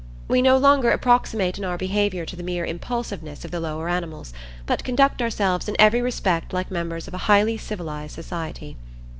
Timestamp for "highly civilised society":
7.29-8.77